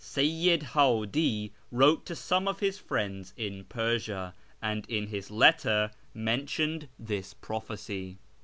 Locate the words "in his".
4.89-5.29